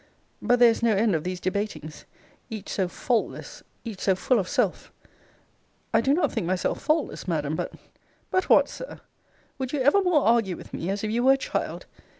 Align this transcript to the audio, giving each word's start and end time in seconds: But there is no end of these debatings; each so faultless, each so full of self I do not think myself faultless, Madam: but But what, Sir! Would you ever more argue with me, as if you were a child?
But 0.41 0.57
there 0.57 0.71
is 0.71 0.81
no 0.81 0.95
end 0.95 1.13
of 1.13 1.23
these 1.23 1.39
debatings; 1.39 2.05
each 2.49 2.69
so 2.69 2.87
faultless, 2.87 3.61
each 3.83 3.99
so 3.99 4.15
full 4.15 4.39
of 4.39 4.49
self 4.49 4.91
I 5.93 6.01
do 6.01 6.11
not 6.15 6.31
think 6.31 6.47
myself 6.47 6.81
faultless, 6.81 7.27
Madam: 7.27 7.55
but 7.55 7.75
But 8.31 8.49
what, 8.49 8.67
Sir! 8.67 9.01
Would 9.59 9.73
you 9.73 9.79
ever 9.81 10.01
more 10.01 10.21
argue 10.23 10.57
with 10.57 10.73
me, 10.73 10.89
as 10.89 11.03
if 11.03 11.11
you 11.11 11.23
were 11.23 11.33
a 11.33 11.37
child? 11.37 11.85